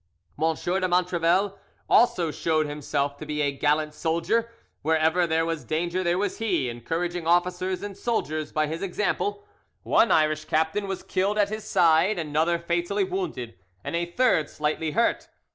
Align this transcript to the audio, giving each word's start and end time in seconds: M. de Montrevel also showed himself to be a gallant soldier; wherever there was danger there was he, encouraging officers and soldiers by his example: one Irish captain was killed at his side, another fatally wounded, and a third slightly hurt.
M. 0.41 0.55
de 0.55 0.87
Montrevel 0.87 1.59
also 1.87 2.31
showed 2.31 2.65
himself 2.65 3.17
to 3.17 3.25
be 3.27 3.43
a 3.43 3.51
gallant 3.51 3.93
soldier; 3.93 4.49
wherever 4.81 5.27
there 5.27 5.45
was 5.45 5.63
danger 5.63 6.03
there 6.03 6.17
was 6.17 6.39
he, 6.39 6.69
encouraging 6.71 7.27
officers 7.27 7.83
and 7.83 7.95
soldiers 7.95 8.51
by 8.51 8.65
his 8.65 8.81
example: 8.81 9.45
one 9.83 10.09
Irish 10.11 10.45
captain 10.45 10.87
was 10.87 11.03
killed 11.03 11.37
at 11.37 11.49
his 11.49 11.65
side, 11.65 12.17
another 12.17 12.57
fatally 12.57 13.03
wounded, 13.03 13.53
and 13.83 13.95
a 13.95 14.07
third 14.09 14.49
slightly 14.49 14.93
hurt. 14.93 15.29